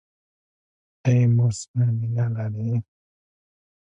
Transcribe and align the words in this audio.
ته 1.01 1.09
يې 1.17 1.25
مو 1.35 1.47
سره 1.59 1.85
مينه 1.97 2.25
لرې؟ 2.35 2.71